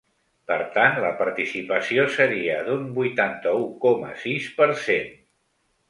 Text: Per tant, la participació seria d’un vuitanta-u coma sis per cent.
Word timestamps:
Per 0.51 0.55
tant, 0.77 0.95
la 1.03 1.11
participació 1.19 2.07
seria 2.17 2.57
d’un 2.71 2.89
vuitanta-u 2.99 3.71
coma 3.87 4.13
sis 4.27 4.53
per 4.61 4.73
cent. 4.89 5.19